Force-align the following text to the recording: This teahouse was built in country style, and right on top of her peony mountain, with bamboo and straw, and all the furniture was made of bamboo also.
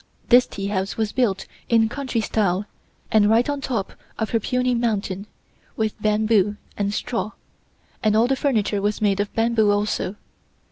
This 0.29 0.47
teahouse 0.47 0.97
was 0.97 1.11
built 1.11 1.45
in 1.69 1.87
country 1.87 2.21
style, 2.21 2.65
and 3.11 3.29
right 3.29 3.47
on 3.47 3.61
top 3.61 3.93
of 4.17 4.31
her 4.31 4.39
peony 4.39 4.73
mountain, 4.73 5.27
with 5.77 6.01
bamboo 6.01 6.57
and 6.75 6.91
straw, 6.91 7.33
and 8.01 8.15
all 8.17 8.25
the 8.25 8.35
furniture 8.35 8.81
was 8.81 8.99
made 8.99 9.19
of 9.19 9.31
bamboo 9.35 9.69
also. 9.69 10.15